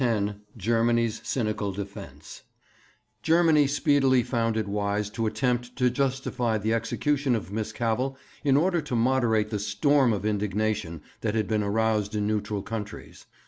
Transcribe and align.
X 0.03 0.31
GERMANY'S 0.57 1.21
CYNICAL 1.23 1.73
DEFENCE 1.73 2.41
Germany 3.21 3.67
speedily 3.67 4.23
found 4.23 4.57
it 4.57 4.67
wise 4.67 5.11
to 5.11 5.27
attempt 5.27 5.75
to 5.75 5.91
justify 5.91 6.57
the 6.57 6.73
execution 6.73 7.35
of 7.35 7.51
Miss 7.51 7.71
Cavell 7.71 8.17
in 8.43 8.57
order 8.57 8.81
to 8.81 8.95
moderate 8.95 9.51
the 9.51 9.59
storm 9.59 10.11
of 10.11 10.25
indignation 10.25 11.03
that 11.19 11.35
had 11.35 11.47
been 11.47 11.61
aroused 11.61 12.15
in 12.15 12.25
neutral 12.25 12.63
countries. 12.63 13.27